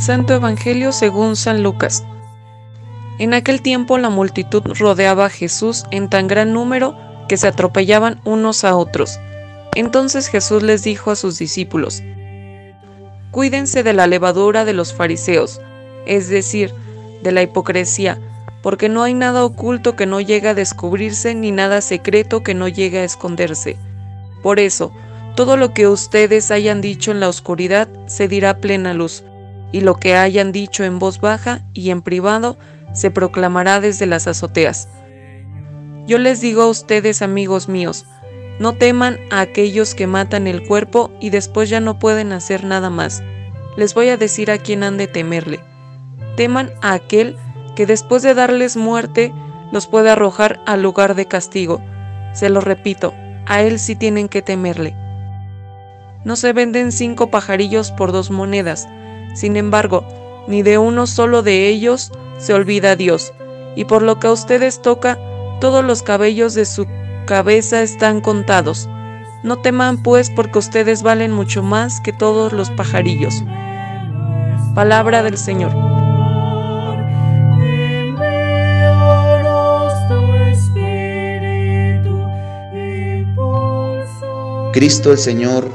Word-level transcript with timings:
Santo 0.00 0.34
Evangelio 0.34 0.92
según 0.92 1.34
San 1.34 1.62
Lucas. 1.62 2.04
En 3.18 3.34
aquel 3.34 3.62
tiempo 3.62 3.98
la 3.98 4.10
multitud 4.10 4.62
rodeaba 4.78 5.26
a 5.26 5.30
Jesús 5.30 5.84
en 5.90 6.08
tan 6.08 6.28
gran 6.28 6.52
número 6.52 6.96
que 7.28 7.36
se 7.36 7.48
atropellaban 7.48 8.20
unos 8.24 8.62
a 8.64 8.76
otros. 8.76 9.18
Entonces 9.74 10.28
Jesús 10.28 10.62
les 10.62 10.84
dijo 10.84 11.10
a 11.10 11.16
sus 11.16 11.38
discípulos, 11.38 12.02
Cuídense 13.32 13.82
de 13.82 13.92
la 13.92 14.06
levadura 14.06 14.64
de 14.64 14.72
los 14.72 14.94
fariseos, 14.94 15.60
es 16.06 16.28
decir, 16.28 16.72
de 17.22 17.32
la 17.32 17.42
hipocresía, 17.42 18.18
porque 18.62 18.88
no 18.88 19.02
hay 19.02 19.14
nada 19.14 19.44
oculto 19.44 19.96
que 19.96 20.06
no 20.06 20.20
llegue 20.20 20.48
a 20.48 20.54
descubrirse 20.54 21.34
ni 21.34 21.50
nada 21.50 21.80
secreto 21.80 22.42
que 22.42 22.54
no 22.54 22.68
llegue 22.68 23.00
a 23.00 23.04
esconderse. 23.04 23.76
Por 24.42 24.60
eso, 24.60 24.92
todo 25.34 25.56
lo 25.56 25.74
que 25.74 25.88
ustedes 25.88 26.50
hayan 26.50 26.80
dicho 26.80 27.10
en 27.10 27.20
la 27.20 27.28
oscuridad 27.28 27.88
se 28.06 28.28
dirá 28.28 28.58
plena 28.58 28.94
luz, 28.94 29.24
y 29.72 29.80
lo 29.80 29.96
que 29.96 30.16
hayan 30.16 30.52
dicho 30.52 30.84
en 30.84 30.98
voz 30.98 31.20
baja 31.20 31.62
y 31.74 31.90
en 31.90 32.02
privado 32.02 32.56
se 32.92 33.10
proclamará 33.10 33.80
desde 33.80 34.06
las 34.06 34.26
azoteas. 34.26 34.88
Yo 36.06 36.18
les 36.18 36.40
digo 36.40 36.62
a 36.62 36.68
ustedes, 36.68 37.20
amigos 37.20 37.68
míos, 37.68 38.06
no 38.58 38.72
teman 38.72 39.18
a 39.30 39.40
aquellos 39.40 39.94
que 39.94 40.06
matan 40.06 40.46
el 40.46 40.66
cuerpo 40.66 41.10
y 41.20 41.30
después 41.30 41.68
ya 41.68 41.80
no 41.80 41.98
pueden 41.98 42.32
hacer 42.32 42.64
nada 42.64 42.90
más. 42.90 43.22
Les 43.76 43.94
voy 43.94 44.08
a 44.08 44.16
decir 44.16 44.50
a 44.50 44.58
quién 44.58 44.82
han 44.82 44.96
de 44.96 45.06
temerle. 45.06 45.60
Teman 46.36 46.72
a 46.80 46.94
aquel 46.94 47.36
que 47.76 47.86
después 47.86 48.22
de 48.22 48.34
darles 48.34 48.76
muerte 48.76 49.32
los 49.70 49.86
puede 49.86 50.10
arrojar 50.10 50.60
al 50.66 50.82
lugar 50.82 51.14
de 51.14 51.26
castigo. 51.26 51.80
Se 52.32 52.48
lo 52.48 52.60
repito, 52.60 53.14
a 53.46 53.62
él 53.62 53.78
sí 53.78 53.94
tienen 53.94 54.28
que 54.28 54.42
temerle. 54.42 54.96
No 56.24 56.34
se 56.34 56.52
venden 56.52 56.90
cinco 56.90 57.30
pajarillos 57.30 57.92
por 57.92 58.10
dos 58.10 58.30
monedas. 58.30 58.88
Sin 59.38 59.56
embargo, 59.56 60.04
ni 60.48 60.62
de 60.62 60.78
uno 60.78 61.06
solo 61.06 61.42
de 61.44 61.68
ellos 61.68 62.10
se 62.38 62.54
olvida 62.54 62.96
Dios. 62.96 63.32
Y 63.76 63.84
por 63.84 64.02
lo 64.02 64.18
que 64.18 64.26
a 64.26 64.32
ustedes 64.32 64.82
toca, 64.82 65.16
todos 65.60 65.84
los 65.84 66.02
cabellos 66.02 66.54
de 66.54 66.64
su 66.64 66.88
cabeza 67.24 67.82
están 67.82 68.20
contados. 68.20 68.88
No 69.44 69.58
teman 69.58 70.02
pues 70.02 70.28
porque 70.28 70.58
ustedes 70.58 71.04
valen 71.04 71.30
mucho 71.30 71.62
más 71.62 72.00
que 72.00 72.12
todos 72.12 72.52
los 72.52 72.68
pajarillos. 72.72 73.44
Palabra 74.74 75.22
del 75.22 75.38
Señor. 75.38 75.70
Cristo 84.72 85.12
el 85.12 85.18
Señor 85.18 85.70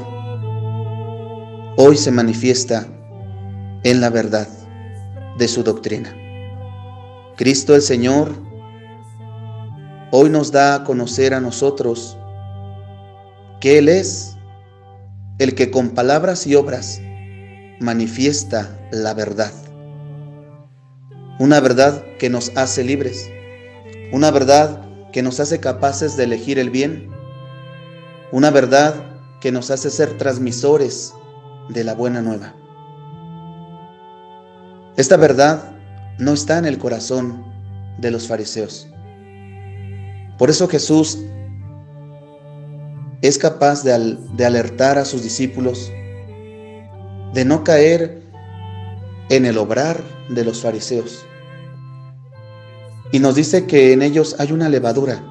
hoy 1.76 1.96
se 1.96 2.10
manifiesta 2.10 2.86
en 3.84 4.00
la 4.00 4.10
verdad 4.10 4.48
de 5.38 5.46
su 5.46 5.62
doctrina. 5.62 6.14
Cristo 7.36 7.74
el 7.74 7.82
Señor 7.82 8.34
hoy 10.10 10.30
nos 10.30 10.50
da 10.50 10.74
a 10.74 10.84
conocer 10.84 11.34
a 11.34 11.40
nosotros 11.40 12.18
que 13.60 13.78
Él 13.78 13.88
es 13.88 14.36
el 15.38 15.54
que 15.54 15.70
con 15.70 15.90
palabras 15.90 16.46
y 16.46 16.54
obras 16.54 17.00
manifiesta 17.80 18.76
la 18.90 19.14
verdad. 19.14 19.52
Una 21.38 21.60
verdad 21.60 22.04
que 22.18 22.30
nos 22.30 22.50
hace 22.56 22.84
libres, 22.84 23.30
una 24.12 24.30
verdad 24.30 24.82
que 25.12 25.22
nos 25.22 25.38
hace 25.38 25.60
capaces 25.60 26.16
de 26.16 26.24
elegir 26.24 26.58
el 26.58 26.70
bien 26.70 27.14
una 28.34 28.50
verdad 28.50 28.94
que 29.40 29.52
nos 29.52 29.70
hace 29.70 29.90
ser 29.90 30.18
transmisores 30.18 31.14
de 31.68 31.84
la 31.84 31.94
buena 31.94 32.20
nueva. 32.20 32.52
Esta 34.96 35.16
verdad 35.16 35.72
no 36.18 36.32
está 36.32 36.58
en 36.58 36.66
el 36.66 36.78
corazón 36.78 37.44
de 37.98 38.10
los 38.10 38.28
fariseos. 38.28 38.88
Por 40.38 40.50
eso 40.50 40.68
Jesús 40.68 41.18
es 43.22 43.38
capaz 43.38 43.82
de, 43.82 43.92
alertar 44.44 44.98
a 44.98 45.04
sus 45.04 45.22
discípulos 45.22 45.90
de 47.32 47.44
no 47.44 47.64
caer 47.64 48.22
en 49.28 49.46
el 49.46 49.58
obrar 49.58 50.02
de 50.28 50.44
los 50.44 50.62
fariseos. 50.62 51.24
Y 53.12 53.18
nos 53.18 53.34
dice 53.34 53.66
que 53.66 53.92
en 53.92 54.02
ellos 54.02 54.36
hay 54.38 54.52
una 54.52 54.68
levadura 54.68 55.22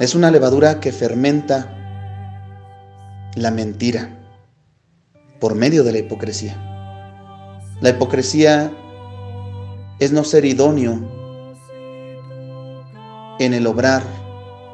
es 0.00 0.16
una 0.16 0.32
levadura 0.32 0.80
que 0.80 0.90
fermenta 0.90 1.70
la 3.36 3.52
mentira 3.52 4.10
por 5.38 5.54
medio 5.54 5.84
de 5.84 5.92
la 5.92 5.98
hipocresía. 5.98 6.73
La 7.80 7.90
hipocresía 7.90 8.72
es 9.98 10.12
no 10.12 10.24
ser 10.24 10.44
idóneo 10.44 10.92
en 13.38 13.54
el 13.54 13.66
obrar 13.66 14.02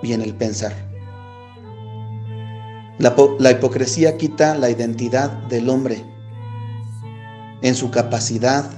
y 0.03 0.13
en 0.13 0.23
el 0.23 0.35
pensar. 0.35 0.73
La, 2.99 3.51
hipocresía 3.51 4.19
quita 4.19 4.55
la 4.55 4.69
identidad 4.69 5.31
del 5.49 5.71
hombre 5.71 6.05
en 7.63 7.75
su 7.75 7.91
capacidad 7.91 8.71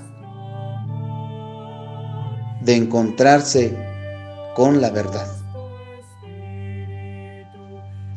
de 2.60 2.76
encontrarse 2.76 3.76
con 4.54 4.80
la 4.80 4.90
verdad. 4.90 5.26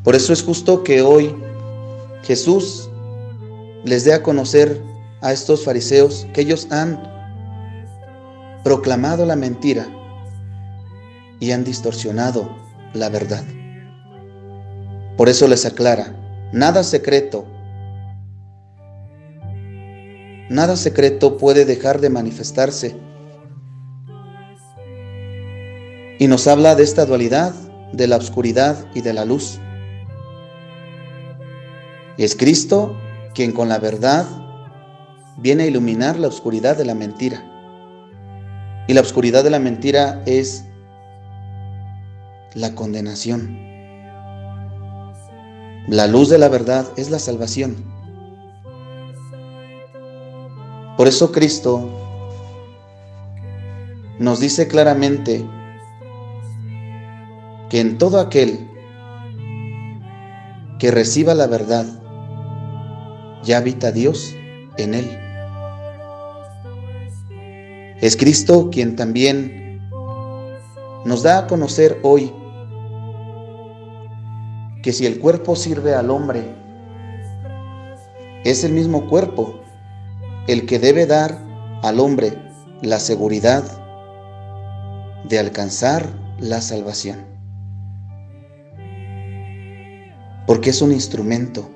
Por 0.04 0.14
eso 0.14 0.34
es 0.34 0.44
justo 0.44 0.84
que 0.84 1.02
hoy 1.02 1.36
Jesús 2.24 2.92
les 3.84 4.06
dé 4.06 4.14
a 4.14 4.22
conocer 4.22 4.80
a 5.26 5.32
estos 5.32 5.66
fariseos 5.66 6.28
que 6.34 6.42
ellos 6.42 6.68
han 6.70 7.02
proclamado 8.64 9.26
la 9.26 9.36
mentira 9.36 9.88
y 11.40 11.50
han 11.50 11.64
distorsionado 11.64 12.56
la 12.94 13.10
verdad. 13.10 13.44
Por 15.18 15.28
eso 15.28 15.48
les 15.48 15.66
aclara, 15.66 16.16
nada 16.54 16.84
secreto, 16.84 17.48
nada 20.48 20.76
secreto 20.76 21.38
puede 21.38 21.66
dejar 21.66 22.02
de 22.02 22.12
manifestarse. 22.12 22.96
Y 26.20 26.28
nos 26.28 26.46
habla 26.46 26.76
de 26.76 26.84
esta 26.84 27.06
dualidad, 27.08 27.56
de 27.94 28.06
la 28.06 28.18
oscuridad 28.18 28.86
y 28.94 29.02
de 29.02 29.14
la 29.14 29.26
luz. 29.26 29.60
Es 32.20 32.36
Cristo 32.36 32.96
quien 33.34 33.54
con 33.54 33.70
la 33.70 33.80
verdad 33.80 34.45
viene 35.38 35.64
a 35.64 35.68
iluminar 35.68 36.18
la 36.18 36.28
oscuridad 36.28 36.78
de 36.78 36.86
la 36.86 36.96
mentira. 36.96 37.44
Y 38.88 38.94
la 38.94 39.02
oscuridad 39.02 39.44
de 39.44 39.50
la 39.50 39.60
mentira 39.60 40.22
es 40.26 40.66
la 42.54 42.74
condenación. 42.76 43.60
La 45.88 46.08
luz 46.08 46.30
de 46.30 46.38
la 46.38 46.50
verdad 46.50 46.88
es 46.98 47.10
la 47.12 47.20
salvación. 47.20 47.76
Por 50.98 51.08
eso 51.08 51.32
Cristo 51.32 51.90
nos 54.18 54.40
dice 54.40 54.68
claramente 54.68 55.46
que 57.70 57.82
en 57.82 57.98
todo 57.98 58.20
aquel 58.20 58.70
que 60.80 60.92
reciba 60.92 61.34
la 61.34 61.48
verdad 61.48 61.86
ya 63.44 63.58
habita 63.58 63.92
Dios 63.92 64.34
en 64.78 64.94
él. 64.94 65.25
Es 68.02 68.18
Cristo 68.18 68.70
quien 68.72 68.96
también 68.96 69.82
nos 71.06 71.24
da 71.24 71.40
a 71.40 71.48
conocer 71.48 72.00
hoy 72.04 72.34
que 74.84 74.92
si 74.92 75.06
el 75.06 75.20
cuerpo 75.20 75.56
sirve 75.56 75.96
al 75.96 76.12
hombre, 76.12 76.44
es 78.44 78.64
el 78.64 78.74
mismo 78.74 79.08
cuerpo 79.08 79.60
el 80.48 80.66
que 80.66 80.78
debe 80.78 81.06
dar 81.06 81.40
al 81.84 82.00
hombre 82.00 82.38
la 82.82 83.00
seguridad 83.00 83.64
de 85.24 85.40
alcanzar 85.40 86.08
la 86.40 86.62
salvación. 86.62 87.26
Porque 90.46 90.70
es 90.70 90.82
un 90.82 90.92
instrumento 90.92 91.70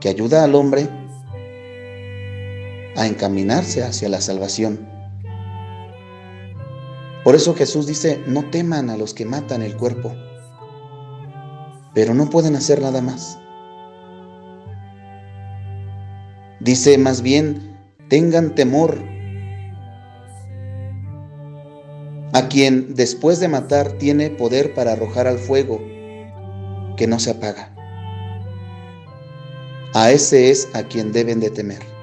que 0.00 0.08
ayuda 0.08 0.44
al 0.44 0.54
hombre 0.54 0.88
a 2.96 3.06
encaminarse 3.06 3.82
hacia 3.82 4.08
la 4.08 4.20
salvación. 4.20 4.93
Por 7.24 7.34
eso 7.34 7.54
Jesús 7.54 7.86
dice, 7.86 8.22
no 8.26 8.50
teman 8.50 8.90
a 8.90 8.98
los 8.98 9.14
que 9.14 9.24
matan 9.24 9.62
el 9.62 9.78
cuerpo, 9.78 10.14
pero 11.94 12.12
no 12.12 12.28
pueden 12.28 12.54
hacer 12.54 12.82
nada 12.82 13.00
más. 13.00 13.38
Dice 16.60 16.98
más 16.98 17.22
bien, 17.22 17.76
tengan 18.08 18.54
temor 18.54 18.98
a 22.34 22.48
quien 22.48 22.94
después 22.94 23.40
de 23.40 23.48
matar 23.48 23.92
tiene 23.92 24.28
poder 24.28 24.74
para 24.74 24.92
arrojar 24.92 25.26
al 25.26 25.38
fuego 25.38 25.78
que 26.96 27.06
no 27.06 27.18
se 27.18 27.30
apaga. 27.30 27.74
A 29.94 30.10
ese 30.10 30.50
es 30.50 30.68
a 30.74 30.82
quien 30.82 31.12
deben 31.12 31.40
de 31.40 31.50
temer. 31.50 31.93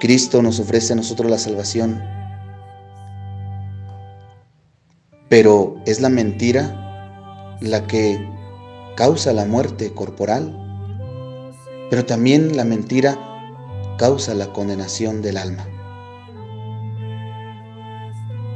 Cristo 0.00 0.42
nos 0.42 0.60
ofrece 0.60 0.92
a 0.92 0.96
nosotros 0.96 1.30
la 1.30 1.38
salvación. 1.38 2.02
Pero 5.28 5.76
es 5.86 6.00
la 6.00 6.08
mentira 6.08 7.56
la 7.60 7.86
que 7.86 8.24
causa 8.96 9.32
la 9.32 9.44
muerte 9.44 9.92
corporal, 9.92 10.54
pero 11.90 12.04
también 12.04 12.56
la 12.56 12.64
mentira 12.64 13.18
causa 13.98 14.34
la 14.34 14.52
condenación 14.52 15.22
del 15.22 15.36
alma. 15.36 15.66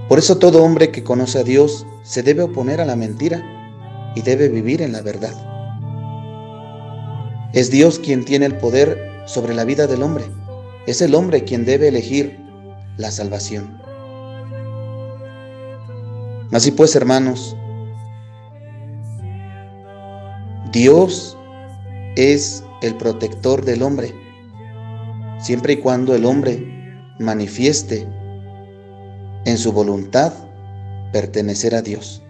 Por 0.08 0.18
eso 0.18 0.38
todo 0.38 0.62
hombre 0.62 0.92
que 0.92 1.04
conoce 1.04 1.40
a 1.40 1.42
Dios 1.42 1.86
se 2.02 2.22
debe 2.22 2.42
oponer 2.42 2.80
a 2.80 2.84
la 2.84 2.96
mentira 2.96 3.42
y 4.14 4.22
debe 4.22 4.48
vivir 4.48 4.82
en 4.82 4.92
la 4.92 5.00
verdad. 5.00 5.34
Es 7.52 7.70
Dios 7.70 7.98
quien 7.98 8.24
tiene 8.24 8.46
el 8.46 8.58
poder 8.58 8.98
sobre 9.26 9.54
la 9.54 9.64
vida 9.64 9.86
del 9.86 10.02
hombre. 10.02 10.24
Es 10.87 11.00
el 11.00 11.14
hombre 11.14 11.44
quien 11.44 11.64
debe 11.64 11.88
elegir 11.88 12.38
la 12.96 13.11
salvación. 13.11 13.81
Así 16.52 16.70
pues, 16.70 16.94
hermanos, 16.96 17.56
Dios 20.73 21.38
es 22.17 22.64
el 22.82 22.96
protector 22.96 23.64
del 23.64 23.82
hombre, 23.82 24.14
siempre 25.38 25.75
y 25.75 25.76
cuando 25.76 26.14
el 26.14 26.25
hombre 26.25 26.67
manifieste 27.19 28.06
en 29.44 29.58
su 29.58 29.73
voluntad 29.73 30.32
pertenecer 31.12 31.75
a 31.75 31.82
Dios, 31.82 32.23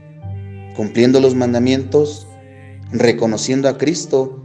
cumpliendo 0.76 1.20
los 1.20 1.34
mandamientos, 1.34 2.26
reconociendo 2.90 3.68
a 3.68 3.78
Cristo 3.78 4.44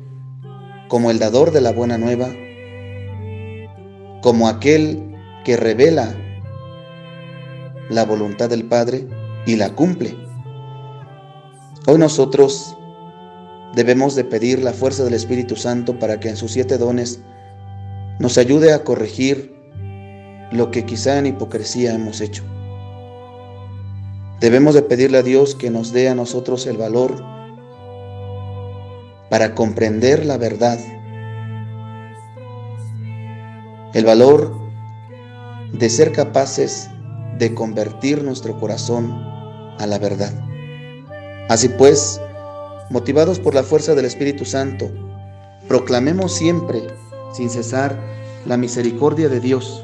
como 0.87 1.11
el 1.11 1.19
dador 1.19 1.51
de 1.51 1.61
la 1.61 1.71
buena 1.71 1.97
nueva, 1.97 2.29
como 4.21 4.47
aquel 4.47 5.15
que 5.45 5.57
revela 5.57 6.15
la 7.89 8.05
voluntad 8.05 8.49
del 8.49 8.65
Padre 8.65 9.07
y 9.45 9.55
la 9.55 9.69
cumple. 9.69 10.15
Hoy 11.85 11.97
nosotros 11.97 12.75
debemos 13.75 14.15
de 14.15 14.25
pedir 14.25 14.61
la 14.61 14.73
fuerza 14.73 15.03
del 15.03 15.13
Espíritu 15.13 15.55
Santo 15.55 15.97
para 15.99 16.19
que 16.19 16.29
en 16.29 16.37
sus 16.37 16.51
siete 16.51 16.77
dones 16.77 17.21
nos 18.19 18.37
ayude 18.37 18.73
a 18.73 18.83
corregir 18.83 19.55
lo 20.51 20.71
que 20.71 20.85
quizá 20.85 21.17
en 21.19 21.27
hipocresía 21.27 21.93
hemos 21.93 22.21
hecho. 22.21 22.43
Debemos 24.39 24.75
de 24.75 24.81
pedirle 24.81 25.17
a 25.17 25.23
Dios 25.23 25.55
que 25.55 25.69
nos 25.69 25.93
dé 25.93 26.09
a 26.09 26.15
nosotros 26.15 26.67
el 26.67 26.77
valor 26.77 27.23
para 29.29 29.55
comprender 29.55 30.25
la 30.25 30.37
verdad, 30.37 30.79
el 33.97 34.05
valor 34.05 34.55
de 35.73 35.89
ser 35.89 36.11
capaces 36.11 36.87
de 37.39 37.55
convertir 37.55 38.23
nuestro 38.23 38.59
corazón 38.59 39.11
a 39.79 39.87
la 39.87 39.97
verdad. 39.97 40.31
Así 41.49 41.67
pues, 41.67 42.21
motivados 42.91 43.39
por 43.39 43.55
la 43.55 43.63
fuerza 43.63 43.95
del 43.95 44.05
Espíritu 44.05 44.45
Santo, 44.45 44.91
proclamemos 45.67 46.31
siempre, 46.31 46.83
sin 47.33 47.49
cesar, 47.49 47.99
la 48.45 48.55
misericordia 48.55 49.29
de 49.29 49.39
Dios. 49.39 49.83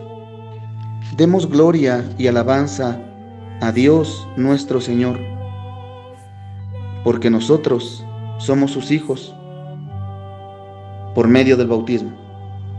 Demos 1.17 1.49
gloria 1.49 2.07
y 2.19 2.27
alabanza 2.27 2.99
a 3.61 3.71
Dios 3.71 4.27
nuestro 4.37 4.79
Señor, 4.79 5.19
porque 7.03 7.31
nosotros 7.31 8.05
somos 8.37 8.69
sus 8.69 8.91
hijos 8.91 9.35
por 11.15 11.27
medio 11.27 11.57
del 11.57 11.65
bautismo, 11.65 12.11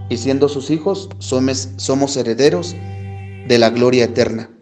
y 0.08 0.16
siendo 0.16 0.48
sus 0.48 0.70
hijos 0.70 1.08
somos, 1.18 1.70
somos 1.76 2.16
herederos 2.16 2.74
de 3.48 3.58
la 3.58 3.70
gloria 3.70 4.04
eterna. 4.04 4.53